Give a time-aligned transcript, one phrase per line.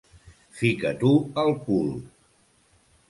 [0.61, 1.11] Fica-t'ho
[1.43, 1.93] al cul!